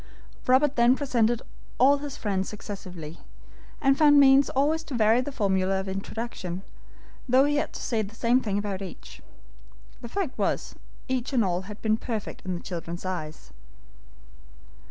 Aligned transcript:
Robert 0.47 0.77
then 0.77 0.95
presented 0.95 1.43
all 1.77 1.99
his 1.99 2.17
friends 2.17 2.49
successively, 2.49 3.19
and 3.79 3.99
found 3.99 4.19
means 4.19 4.49
always 4.49 4.81
to 4.85 4.95
vary 4.95 5.21
the 5.21 5.31
formula 5.31 5.79
of 5.79 5.87
introduction, 5.87 6.63
though 7.29 7.45
he 7.45 7.57
had 7.57 7.71
to 7.73 7.81
say 7.83 8.01
the 8.01 8.15
same 8.15 8.41
thing 8.41 8.57
about 8.57 8.81
each. 8.81 9.21
The 10.01 10.09
fact 10.09 10.39
was, 10.39 10.73
each 11.07 11.33
and 11.33 11.45
all 11.45 11.61
had 11.69 11.83
been 11.83 11.97
perfect 11.97 12.41
in 12.45 12.55
the 12.55 12.63
children's 12.63 13.05
eyes. 13.05 13.51